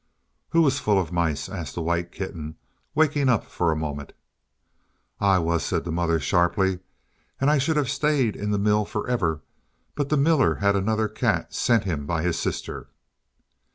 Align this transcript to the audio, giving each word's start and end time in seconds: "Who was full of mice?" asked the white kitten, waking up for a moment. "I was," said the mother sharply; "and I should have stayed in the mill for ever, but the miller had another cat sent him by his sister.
"Who 0.49 0.63
was 0.63 0.79
full 0.79 0.99
of 0.99 1.11
mice?" 1.11 1.47
asked 1.47 1.75
the 1.75 1.81
white 1.83 2.11
kitten, 2.11 2.55
waking 2.95 3.29
up 3.29 3.43
for 3.43 3.71
a 3.71 3.75
moment. 3.75 4.13
"I 5.19 5.37
was," 5.37 5.63
said 5.63 5.83
the 5.85 5.91
mother 5.91 6.19
sharply; 6.19 6.79
"and 7.39 7.51
I 7.51 7.59
should 7.59 7.77
have 7.77 7.87
stayed 7.87 8.35
in 8.35 8.49
the 8.49 8.57
mill 8.57 8.83
for 8.83 9.07
ever, 9.07 9.41
but 9.93 10.09
the 10.09 10.17
miller 10.17 10.55
had 10.55 10.75
another 10.75 11.07
cat 11.07 11.53
sent 11.53 11.83
him 11.83 12.07
by 12.07 12.23
his 12.23 12.39
sister. 12.39 12.89